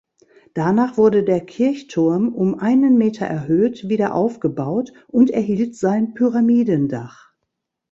Danach 0.55 0.97
wurde 0.97 1.23
der 1.23 1.41
Kirchturm 1.45 2.33
um 2.33 2.57
einen 2.57 2.97
Meter 2.97 3.27
erhöht 3.27 3.87
wieder 3.87 4.15
aufgebaut 4.15 4.91
und 5.05 5.29
erhielt 5.29 5.75
sein 5.75 6.15
Pyramidendach. 6.15 7.31